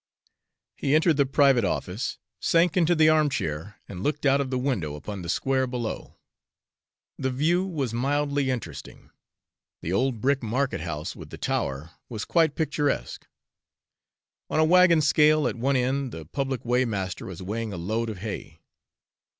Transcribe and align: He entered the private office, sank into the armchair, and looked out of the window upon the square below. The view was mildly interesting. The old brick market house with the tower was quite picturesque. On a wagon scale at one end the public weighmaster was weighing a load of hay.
He 0.77 0.95
entered 0.95 1.17
the 1.17 1.27
private 1.27 1.63
office, 1.63 2.17
sank 2.39 2.75
into 2.75 2.95
the 2.95 3.07
armchair, 3.07 3.79
and 3.87 4.01
looked 4.01 4.25
out 4.25 4.41
of 4.41 4.49
the 4.49 4.57
window 4.57 4.95
upon 4.95 5.21
the 5.21 5.29
square 5.29 5.67
below. 5.67 6.17
The 7.19 7.29
view 7.29 7.67
was 7.67 7.93
mildly 7.93 8.49
interesting. 8.49 9.11
The 9.83 9.93
old 9.93 10.19
brick 10.19 10.41
market 10.41 10.81
house 10.81 11.15
with 11.15 11.29
the 11.29 11.37
tower 11.37 11.91
was 12.09 12.25
quite 12.25 12.55
picturesque. 12.55 13.27
On 14.49 14.59
a 14.59 14.65
wagon 14.65 15.01
scale 15.01 15.47
at 15.47 15.55
one 15.55 15.75
end 15.75 16.11
the 16.11 16.25
public 16.25 16.65
weighmaster 16.65 17.27
was 17.27 17.43
weighing 17.43 17.71
a 17.71 17.77
load 17.77 18.09
of 18.09 18.17
hay. 18.25 18.59